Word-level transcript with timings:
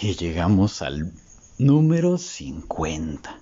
Y 0.00 0.14
llegamos 0.14 0.80
al 0.82 1.12
número 1.58 2.18
50. 2.18 3.36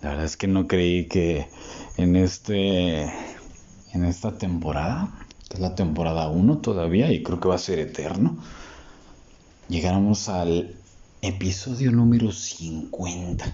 La 0.00 0.10
verdad 0.10 0.24
es 0.24 0.36
que 0.36 0.46
no 0.46 0.68
creí 0.68 1.08
que 1.08 1.48
en 1.96 2.14
este 2.14 3.02
en 3.92 4.04
esta 4.04 4.38
temporada, 4.38 5.12
que 5.48 5.54
es 5.54 5.60
la 5.60 5.74
temporada 5.74 6.28
1 6.28 6.58
todavía 6.58 7.12
y 7.12 7.24
creo 7.24 7.40
que 7.40 7.48
va 7.48 7.56
a 7.56 7.58
ser 7.58 7.80
eterno, 7.80 8.38
llegáramos 9.68 10.28
al 10.28 10.76
episodio 11.20 11.90
número 11.90 12.30
50. 12.30 13.44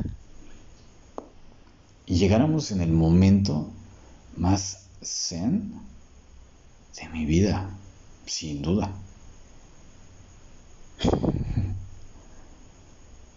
Y 2.04 2.16
llegáramos 2.16 2.72
en 2.72 2.82
el 2.82 2.92
momento 2.92 3.70
más 4.36 4.86
zen 5.02 5.80
de 7.00 7.08
mi 7.08 7.24
vida, 7.24 7.70
sin 8.28 8.62
duda. 8.62 8.92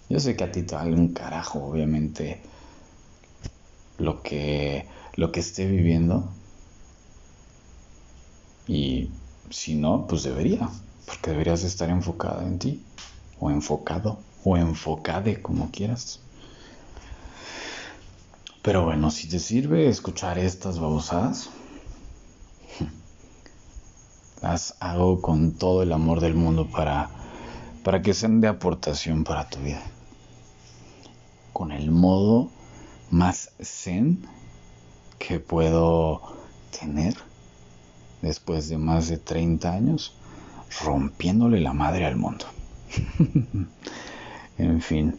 Yo 0.09 0.20
sé 0.20 0.35
que 0.35 0.43
a 0.43 0.52
ti 0.52 0.63
te 0.63 0.75
vale 0.75 0.93
un 0.93 1.13
carajo, 1.13 1.63
obviamente, 1.63 2.41
lo 3.97 4.21
que, 4.21 4.85
lo 5.16 5.31
que 5.31 5.39
esté 5.39 5.66
viviendo. 5.67 6.30
Y 8.67 9.09
si 9.49 9.75
no, 9.75 10.07
pues 10.07 10.23
debería, 10.23 10.69
porque 11.05 11.31
deberías 11.31 11.63
estar 11.63 11.89
enfocada 11.89 12.44
en 12.44 12.59
ti, 12.59 12.83
o 13.39 13.49
enfocado, 13.49 14.19
o 14.44 14.58
enfocade, 14.58 15.41
como 15.41 15.71
quieras. 15.71 16.19
Pero 18.61 18.83
bueno, 18.83 19.09
si 19.11 19.27
te 19.27 19.39
sirve 19.39 19.88
escuchar 19.88 20.38
estas 20.38 20.80
babosadas, 20.80 21.49
las 24.41 24.76
hago 24.80 25.22
con 25.22 25.54
todo 25.54 25.84
el 25.84 25.91
amor 25.91 26.20
del 26.20 26.34
mundo 26.34 26.68
para, 26.70 27.09
para 27.84 28.02
que 28.02 28.14
sean 28.14 28.42
de 28.42 28.48
aportación 28.48 29.23
para 29.23 29.50
tu 29.50 29.59
vida. 29.59 29.81
Con 31.53 31.72
el 31.72 31.92
modo 31.92 32.50
más 33.11 33.52
zen 33.61 34.25
que 35.20 35.39
puedo 35.39 36.22
tener 36.80 37.16
después 38.22 38.70
de 38.70 38.78
más 38.78 39.09
de 39.09 39.17
30 39.17 39.72
años 39.72 40.16
rompiéndole 40.83 41.59
la 41.59 41.73
madre 41.73 42.05
al 42.05 42.16
mundo. 42.16 42.45
en 44.58 44.81
fin, 44.81 45.16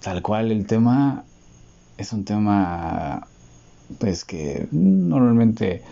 tal 0.00 0.22
cual 0.22 0.52
el 0.52 0.66
tema 0.66 1.24
es 1.96 2.12
un 2.12 2.24
tema 2.24 3.26
pues 3.98 4.24
que 4.24 4.68
normalmente 4.70 5.82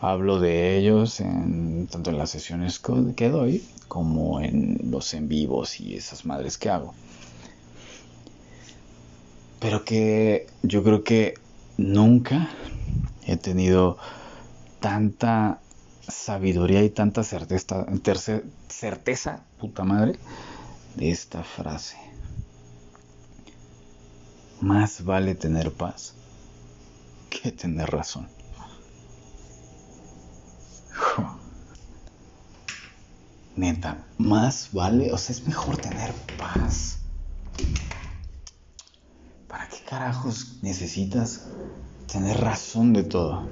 hablo 0.00 0.40
de 0.40 0.78
ellos 0.78 1.20
en 1.20 1.86
tanto 1.88 2.10
en 2.10 2.18
las 2.18 2.30
sesiones 2.30 2.80
que 3.16 3.28
doy 3.28 3.64
como 3.88 4.40
en 4.40 4.78
los 4.90 5.14
en 5.14 5.28
vivos 5.28 5.80
y 5.80 5.94
esas 5.94 6.24
madres 6.24 6.58
que 6.58 6.70
hago 6.70 6.94
pero 9.60 9.84
que 9.84 10.46
yo 10.62 10.82
creo 10.84 11.02
que 11.02 11.34
nunca 11.76 12.48
he 13.26 13.36
tenido 13.36 13.98
tanta 14.80 15.60
sabiduría 16.06 16.82
y 16.82 16.90
tanta 16.90 17.24
certeza, 17.24 17.86
certeza, 18.68 19.44
puta 19.58 19.84
madre, 19.84 20.18
de 20.96 21.10
esta 21.10 21.42
frase. 21.42 21.96
Más 24.60 25.04
vale 25.04 25.34
tener 25.34 25.72
paz 25.72 26.14
que 27.30 27.52
tener 27.52 27.90
razón. 27.90 28.37
Neta, 33.58 34.06
más 34.18 34.70
vale, 34.72 35.12
o 35.12 35.18
sea, 35.18 35.36
es 35.36 35.46
mejor 35.46 35.76
tener 35.76 36.12
paz 36.38 36.98
carajos 39.88 40.58
necesitas 40.60 41.46
tener 42.12 42.38
razón 42.38 42.92
de 42.92 43.04
todo? 43.04 43.48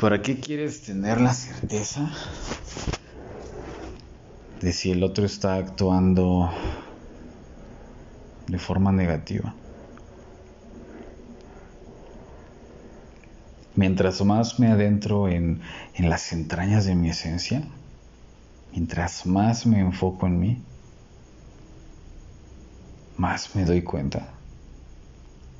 ¿Para 0.00 0.20
qué 0.20 0.40
quieres 0.40 0.82
tener 0.82 1.20
la 1.20 1.32
certeza 1.32 2.10
de 4.60 4.72
si 4.72 4.90
el 4.90 5.04
otro 5.04 5.24
está 5.24 5.54
actuando 5.54 6.50
de 8.48 8.58
forma 8.58 8.90
negativa? 8.90 9.54
Mientras 13.76 14.22
más 14.24 14.60
me 14.60 14.68
adentro 14.68 15.28
en, 15.28 15.60
en 15.94 16.08
las 16.08 16.32
entrañas 16.32 16.84
de 16.84 16.94
mi 16.94 17.10
esencia, 17.10 17.62
mientras 18.70 19.26
más 19.26 19.66
me 19.66 19.80
enfoco 19.80 20.26
en 20.26 20.38
mí, 20.38 20.62
más 23.16 23.54
me 23.56 23.64
doy 23.64 23.82
cuenta 23.82 24.28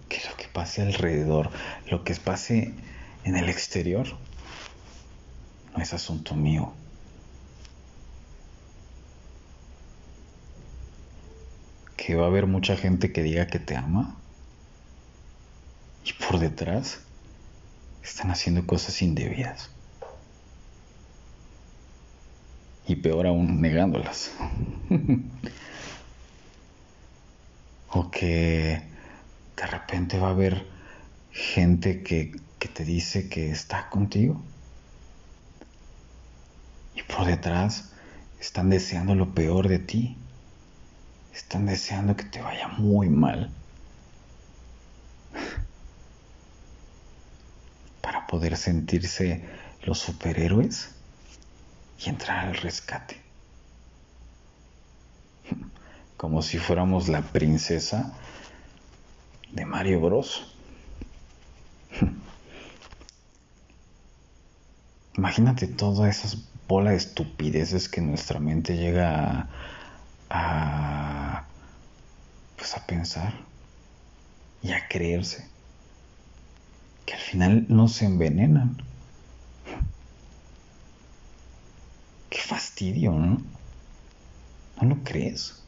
que 0.09 0.21
lo 0.29 0.37
que 0.37 0.47
pase 0.49 0.83
alrededor, 0.83 1.51
lo 1.91 2.05
que 2.05 2.15
pase 2.15 2.73
en 3.25 3.37
el 3.37 3.49
exterior, 3.49 4.07
no 5.75 5.83
es 5.83 5.93
asunto 5.93 6.35
mío. 6.35 6.73
Que 11.97 12.15
va 12.15 12.25
a 12.25 12.29
haber 12.29 12.47
mucha 12.47 12.77
gente 12.77 13.13
que 13.13 13.23
diga 13.23 13.47
que 13.47 13.59
te 13.59 13.77
ama 13.77 14.15
y 16.05 16.13
por 16.13 16.39
detrás 16.39 17.01
están 18.05 18.31
haciendo 18.31 18.67
cosas 18.67 19.03
indebidas. 19.03 19.71
Y 22.87 22.97
peor 22.97 23.27
aún, 23.27 23.61
negándolas. 23.61 24.31
O 27.97 28.11
que 28.11 28.83
de 29.57 29.67
repente 29.67 30.19
va 30.19 30.27
a 30.27 30.31
haber 30.31 30.67
gente 31.31 32.03
que, 32.03 32.33
que 32.59 32.67
te 32.67 32.85
dice 32.85 33.29
que 33.29 33.51
está 33.51 33.89
contigo. 33.89 34.43
Y 36.97 37.03
por 37.05 37.25
detrás 37.27 37.93
están 38.41 38.69
deseando 38.69 39.15
lo 39.15 39.33
peor 39.35 39.69
de 39.69 39.79
ti. 39.79 40.17
Están 41.33 41.67
deseando 41.67 42.17
que 42.17 42.25
te 42.25 42.41
vaya 42.43 42.69
muy 42.69 43.09
mal. 43.09 43.51
Para 48.01 48.24
poder 48.35 48.57
sentirse 48.57 49.45
los 49.85 50.01
superhéroes 50.01 50.91
y 52.05 52.09
entrar 52.09 52.49
al 52.49 52.57
rescate 52.57 53.17
como 56.17 56.43
si 56.43 56.59
fuéramos 56.59 57.07
la 57.09 57.23
princesa 57.23 58.13
de 59.53 59.65
Mario 59.65 60.01
Bros. 60.01 60.53
Imagínate 65.17 65.69
todas 65.69 66.19
esas 66.19 66.39
bolas 66.67 66.95
de 66.95 66.97
estupideces 66.97 67.89
que 67.89 68.01
nuestra 68.01 68.41
mente 68.41 68.77
llega 68.77 69.49
a, 70.29 71.45
pues 72.57 72.77
a 72.77 72.85
pensar 72.85 73.33
y 74.61 74.73
a 74.73 74.89
creerse 74.89 75.54
final 77.35 77.67
no 77.69 77.89
se 77.89 78.07
envenenan. 78.07 78.77
Qué 82.31 82.39
fastidio, 82.39 83.13
¿no? 83.13 83.43
¿No 84.81 84.89
lo 84.89 85.03
crees? 85.03 85.65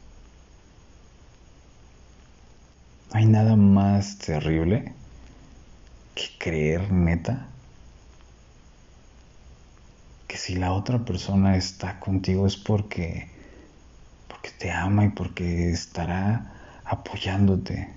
hay 3.12 3.24
nada 3.24 3.56
más 3.56 4.18
terrible 4.18 4.92
que 6.14 6.26
creer 6.38 6.92
neta 6.92 7.48
que 10.26 10.36
si 10.36 10.56
la 10.56 10.72
otra 10.72 11.04
persona 11.04 11.56
está 11.56 12.00
contigo 12.00 12.46
es 12.46 12.56
porque 12.56 13.30
porque 14.28 14.50
te 14.58 14.70
ama 14.70 15.04
y 15.06 15.08
porque 15.10 15.70
estará 15.70 16.52
apoyándote. 16.84 17.88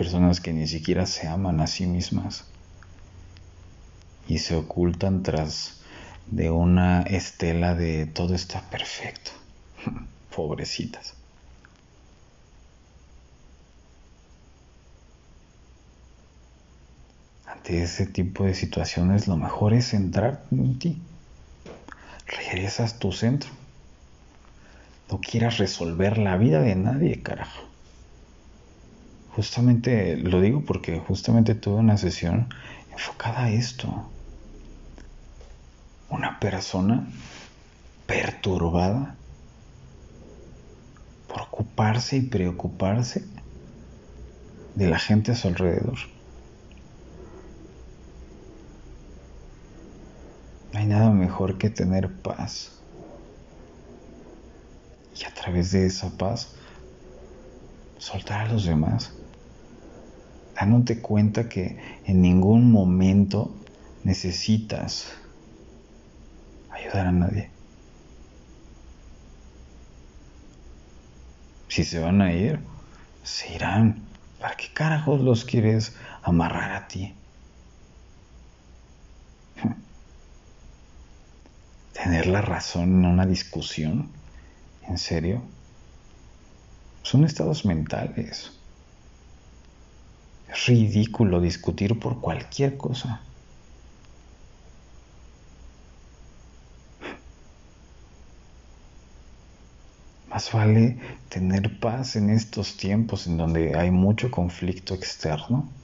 Personas 0.00 0.40
que 0.40 0.54
ni 0.54 0.66
siquiera 0.66 1.04
se 1.04 1.28
aman 1.28 1.60
a 1.60 1.66
sí 1.66 1.84
mismas 1.84 2.46
y 4.26 4.38
se 4.38 4.56
ocultan 4.56 5.22
tras 5.22 5.82
de 6.24 6.50
una 6.50 7.02
estela 7.02 7.74
de 7.74 8.06
todo 8.06 8.34
está 8.34 8.62
perfecto. 8.70 9.32
Pobrecitas. 10.34 11.12
ante 17.44 17.82
ese 17.82 18.06
tipo 18.06 18.44
de 18.44 18.54
situaciones 18.54 19.28
lo 19.28 19.36
mejor 19.36 19.74
es 19.74 19.88
centrar 19.88 20.46
en 20.50 20.78
ti. 20.78 21.02
Regresas 22.26 22.94
a 22.94 22.98
tu 22.98 23.12
centro. 23.12 23.50
No 25.10 25.20
quieras 25.20 25.58
resolver 25.58 26.16
la 26.16 26.38
vida 26.38 26.62
de 26.62 26.74
nadie, 26.74 27.20
carajo. 27.20 27.69
Justamente 29.34 30.16
lo 30.16 30.40
digo 30.40 30.64
porque 30.64 30.98
justamente 30.98 31.54
tuve 31.54 31.76
una 31.76 31.96
sesión 31.96 32.48
enfocada 32.92 33.44
a 33.44 33.50
esto. 33.50 34.10
una 36.10 36.40
persona 36.40 37.06
perturbada 38.06 39.14
por 41.28 41.42
ocuparse 41.42 42.16
y 42.16 42.22
preocuparse 42.22 43.24
de 44.74 44.88
la 44.88 44.98
gente 44.98 45.32
a 45.32 45.36
su 45.36 45.48
alrededor. 45.48 45.98
No 50.72 50.78
hay 50.80 50.86
nada 50.86 51.10
mejor 51.10 51.58
que 51.58 51.70
tener 51.70 52.10
paz. 52.22 52.70
Y 55.16 55.24
a 55.24 55.34
través 55.34 55.70
de 55.72 55.86
esa 55.86 56.10
paz, 56.16 56.54
soltar 57.98 58.40
a 58.40 58.52
los 58.52 58.64
demás. 58.64 59.19
Dándote 60.60 61.00
cuenta 61.00 61.48
que 61.48 61.78
en 62.04 62.20
ningún 62.20 62.70
momento 62.70 63.50
necesitas 64.04 65.10
ayudar 66.68 67.06
a 67.06 67.12
nadie. 67.12 67.48
Si 71.68 71.82
se 71.82 71.98
van 71.98 72.20
a 72.20 72.34
ir, 72.34 72.60
se 73.22 73.54
irán. 73.54 74.02
¿Para 74.38 74.54
qué 74.56 74.66
carajos 74.74 75.22
los 75.22 75.46
quieres 75.46 75.96
amarrar 76.22 76.72
a 76.72 76.88
ti? 76.88 77.14
Tener 81.94 82.26
la 82.26 82.42
razón 82.42 83.02
en 83.02 83.06
una 83.06 83.24
discusión, 83.24 84.10
¿en 84.86 84.98
serio? 84.98 85.40
Son 87.02 87.24
estados 87.24 87.64
mentales. 87.64 88.59
Es 90.52 90.66
ridículo 90.66 91.40
discutir 91.40 91.98
por 91.98 92.20
cualquier 92.20 92.76
cosa. 92.76 93.24
Más 100.24 100.50
vale 100.52 100.98
tener 101.28 101.78
paz 101.78 102.16
en 102.16 102.30
estos 102.30 102.78
tiempos 102.78 103.26
en 103.26 103.36
donde 103.36 103.76
hay 103.78 103.90
mucho 103.90 104.30
conflicto 104.30 104.94
externo 104.94 105.74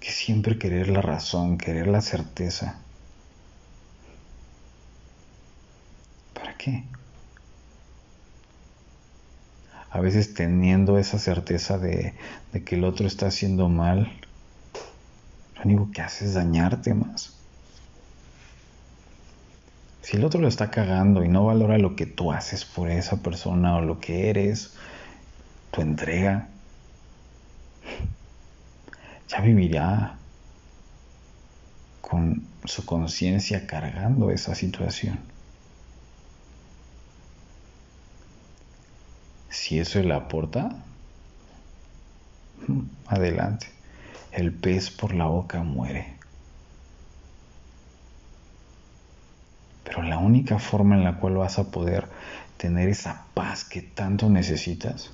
que 0.00 0.10
siempre 0.10 0.58
querer 0.58 0.88
la 0.88 1.00
razón, 1.00 1.56
querer 1.56 1.86
la 1.86 2.00
certeza. 2.00 2.84
¿Para 6.32 6.56
qué? 6.56 6.88
A 9.90 10.00
veces 10.00 10.34
teniendo 10.34 10.98
esa 10.98 11.18
certeza 11.18 11.78
de, 11.78 12.14
que 12.64 12.76
el 12.76 12.84
otro 12.84 13.06
está 13.06 13.26
haciendo 13.26 13.68
mal, 13.68 14.12
lo 15.56 15.62
único 15.64 15.90
que 15.92 16.00
hace 16.00 16.26
es 16.26 16.34
dañarte 16.34 16.94
más. 16.94 17.36
Si 20.02 20.16
el 20.16 20.24
otro 20.24 20.40
lo 20.40 20.48
está 20.48 20.70
cagando 20.70 21.24
y 21.24 21.28
no 21.28 21.44
valora 21.44 21.76
lo 21.78 21.96
que 21.96 22.06
tú 22.06 22.32
haces 22.32 22.64
por 22.64 22.88
esa 22.88 23.22
persona 23.22 23.76
o 23.76 23.80
lo 23.80 24.00
que 24.00 24.30
eres, 24.30 24.74
tu 25.72 25.82
entrega, 25.82 26.48
ya 29.28 29.40
vivirá 29.40 30.16
con 32.00 32.44
su 32.64 32.84
conciencia 32.84 33.66
cargando 33.66 34.30
esa 34.30 34.54
situación. 34.54 35.18
Si 39.50 39.80
eso 39.80 40.00
le 40.00 40.14
aporta, 40.14 40.70
adelante. 43.06 43.66
El 44.32 44.52
pez 44.52 44.90
por 44.90 45.12
la 45.12 45.26
boca 45.26 45.62
muere. 45.62 46.14
Pero 49.84 50.02
la 50.02 50.18
única 50.18 50.60
forma 50.60 50.94
en 50.94 51.02
la 51.02 51.18
cual 51.18 51.36
vas 51.36 51.58
a 51.58 51.70
poder 51.72 52.08
tener 52.56 52.88
esa 52.88 53.26
paz 53.34 53.64
que 53.64 53.82
tanto 53.82 54.28
necesitas 54.28 55.10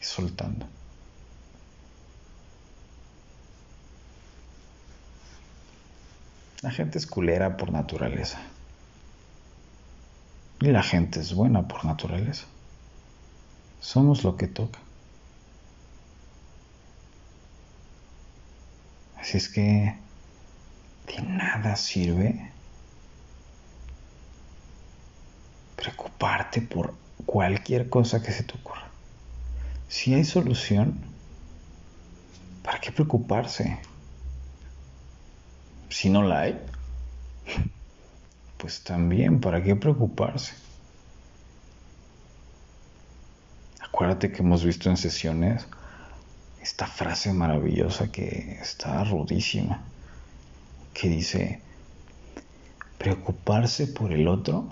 es 0.00 0.08
soltando. 0.08 0.66
La 6.62 6.70
gente 6.70 6.96
es 6.96 7.06
culera 7.06 7.58
por 7.58 7.70
naturaleza. 7.70 8.40
Y 10.64 10.68
la 10.68 10.82
gente 10.82 11.20
es 11.20 11.34
buena 11.34 11.68
por 11.68 11.84
naturaleza. 11.84 12.46
Somos 13.80 14.24
lo 14.24 14.38
que 14.38 14.46
toca. 14.46 14.78
Así 19.18 19.36
es 19.36 19.50
que 19.50 19.94
de 21.06 21.22
nada 21.22 21.76
sirve 21.76 22.50
preocuparte 25.76 26.62
por 26.62 26.94
cualquier 27.26 27.90
cosa 27.90 28.22
que 28.22 28.32
se 28.32 28.44
te 28.44 28.54
ocurra. 28.54 28.88
Si 29.88 30.14
hay 30.14 30.24
solución, 30.24 30.98
¿para 32.62 32.80
qué 32.80 32.90
preocuparse? 32.90 33.80
Si 35.90 36.08
no 36.08 36.22
la 36.22 36.40
hay, 36.40 36.58
pues 38.64 38.82
también, 38.82 39.42
¿para 39.42 39.62
qué 39.62 39.76
preocuparse? 39.76 40.54
Acuérdate 43.82 44.32
que 44.32 44.38
hemos 44.38 44.64
visto 44.64 44.88
en 44.88 44.96
sesiones 44.96 45.66
esta 46.62 46.86
frase 46.86 47.34
maravillosa 47.34 48.10
que 48.10 48.56
está 48.62 49.04
rudísima 49.04 49.82
que 50.94 51.10
dice, 51.10 51.60
preocuparse 52.96 53.86
por 53.86 54.14
el 54.14 54.28
otro 54.28 54.66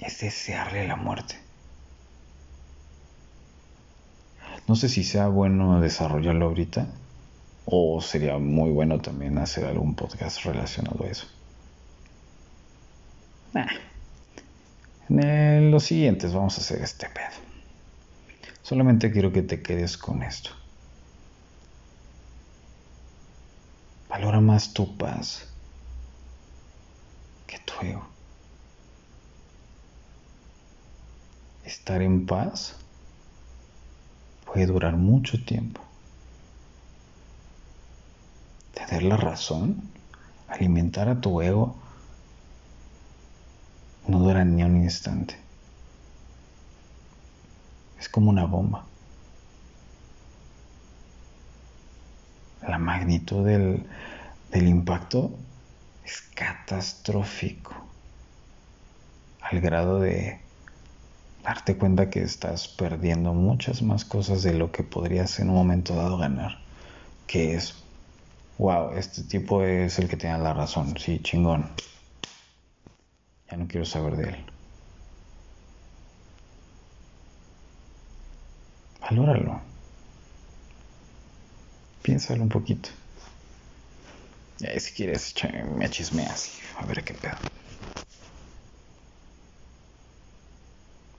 es 0.00 0.18
desearle 0.18 0.88
la 0.88 0.96
muerte. 0.96 1.38
No 4.66 4.74
sé 4.74 4.88
si 4.88 5.04
sea 5.04 5.28
bueno 5.28 5.80
desarrollarlo 5.80 6.46
ahorita 6.46 6.88
o 7.66 8.00
sería 8.00 8.38
muy 8.38 8.72
bueno 8.72 8.98
también 8.98 9.38
hacer 9.38 9.66
algún 9.66 9.94
podcast 9.94 10.44
relacionado 10.44 11.04
a 11.04 11.10
eso. 11.10 11.28
En 15.08 15.70
los 15.70 15.84
siguientes 15.84 16.32
vamos 16.32 16.56
a 16.58 16.60
hacer 16.60 16.82
este 16.82 17.08
pedo. 17.08 17.26
Solamente 18.62 19.10
quiero 19.10 19.32
que 19.32 19.42
te 19.42 19.62
quedes 19.62 19.96
con 19.96 20.22
esto. 20.22 20.50
Valora 24.08 24.40
más 24.40 24.72
tu 24.72 24.96
paz 24.96 25.46
que 27.46 27.58
tu 27.60 27.72
ego. 27.84 28.06
Estar 31.64 32.02
en 32.02 32.26
paz 32.26 32.76
puede 34.44 34.66
durar 34.66 34.96
mucho 34.96 35.44
tiempo. 35.44 35.80
Tener 38.74 39.02
la 39.02 39.16
razón, 39.16 39.82
alimentar 40.48 41.08
a 41.08 41.20
tu 41.20 41.40
ego, 41.40 41.76
no 44.10 44.18
dura 44.18 44.44
ni 44.44 44.62
un 44.62 44.76
instante. 44.82 45.36
Es 47.98 48.08
como 48.08 48.30
una 48.30 48.44
bomba. 48.44 48.86
la 52.70 52.78
magnitud 52.78 53.44
del, 53.44 53.84
impacto 54.52 55.32
es 56.04 56.22
catastrófico 56.34 57.74
al 59.40 59.60
grado 59.60 60.00
de 60.00 60.38
darte 61.42 61.76
cuenta 61.76 62.10
que 62.10 62.22
estás 62.22 62.68
perdiendo 62.68 63.32
muchas 63.34 63.82
más 63.82 64.04
cosas 64.04 64.42
de 64.42 64.52
lo 64.54 64.70
que 64.70 64.82
podrías 64.82 65.40
en 65.40 65.48
un 65.48 65.56
momento 65.56 65.96
dado 65.96 66.18
ganar. 66.18 66.58
Que 67.26 67.54
es, 67.54 67.74
wow, 68.58 68.92
este 68.96 69.22
tipo 69.22 69.62
es 69.64 69.98
el 69.98 70.08
que 70.08 70.16
tiene 70.16 70.38
la 70.38 70.52
razón, 70.52 70.94
sí, 70.98 71.20
chingón. 71.22 71.70
No 73.60 73.68
quiero 73.68 73.84
saber 73.84 74.16
de 74.16 74.24
él. 74.30 74.36
Valóralo. 79.02 79.60
Piénsalo 82.02 82.42
un 82.42 82.48
poquito. 82.48 82.88
Y 84.60 84.80
si 84.80 84.94
quieres, 84.94 85.34
me 85.76 85.90
chismeas. 85.90 86.52
A 86.78 86.86
ver 86.86 87.04
qué 87.04 87.12
pedo. 87.12 87.36